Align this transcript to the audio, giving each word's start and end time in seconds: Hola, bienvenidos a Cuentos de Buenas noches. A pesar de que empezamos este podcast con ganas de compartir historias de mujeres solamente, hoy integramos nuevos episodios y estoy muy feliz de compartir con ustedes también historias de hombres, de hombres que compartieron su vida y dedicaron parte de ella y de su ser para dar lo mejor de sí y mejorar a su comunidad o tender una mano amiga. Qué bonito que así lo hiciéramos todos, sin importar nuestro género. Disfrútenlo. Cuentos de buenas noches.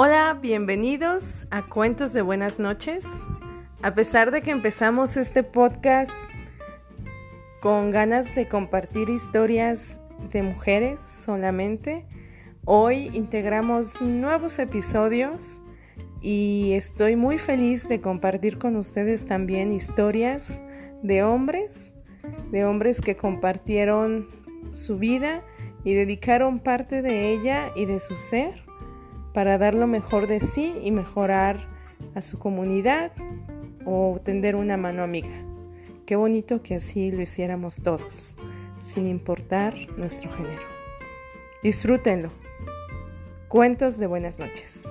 Hola, 0.00 0.38
bienvenidos 0.40 1.48
a 1.50 1.66
Cuentos 1.66 2.12
de 2.12 2.22
Buenas 2.22 2.60
noches. 2.60 3.04
A 3.82 3.96
pesar 3.96 4.30
de 4.30 4.42
que 4.42 4.52
empezamos 4.52 5.16
este 5.16 5.42
podcast 5.42 6.12
con 7.60 7.90
ganas 7.90 8.36
de 8.36 8.46
compartir 8.46 9.10
historias 9.10 10.00
de 10.30 10.42
mujeres 10.42 11.02
solamente, 11.02 12.06
hoy 12.64 13.10
integramos 13.12 14.00
nuevos 14.00 14.60
episodios 14.60 15.60
y 16.20 16.74
estoy 16.74 17.16
muy 17.16 17.36
feliz 17.36 17.88
de 17.88 18.00
compartir 18.00 18.58
con 18.58 18.76
ustedes 18.76 19.26
también 19.26 19.72
historias 19.72 20.62
de 21.02 21.24
hombres, 21.24 21.92
de 22.52 22.64
hombres 22.64 23.00
que 23.00 23.16
compartieron 23.16 24.28
su 24.72 24.96
vida 24.96 25.42
y 25.82 25.94
dedicaron 25.94 26.60
parte 26.60 27.02
de 27.02 27.32
ella 27.32 27.72
y 27.74 27.86
de 27.86 27.98
su 27.98 28.14
ser 28.14 28.67
para 29.32 29.58
dar 29.58 29.74
lo 29.74 29.86
mejor 29.86 30.26
de 30.26 30.40
sí 30.40 30.74
y 30.82 30.90
mejorar 30.90 31.68
a 32.14 32.22
su 32.22 32.38
comunidad 32.38 33.12
o 33.84 34.20
tender 34.24 34.56
una 34.56 34.76
mano 34.76 35.02
amiga. 35.02 35.44
Qué 36.06 36.16
bonito 36.16 36.62
que 36.62 36.74
así 36.74 37.10
lo 37.10 37.20
hiciéramos 37.20 37.82
todos, 37.82 38.36
sin 38.80 39.06
importar 39.06 39.74
nuestro 39.96 40.30
género. 40.32 40.62
Disfrútenlo. 41.62 42.30
Cuentos 43.48 43.98
de 43.98 44.06
buenas 44.06 44.38
noches. 44.38 44.84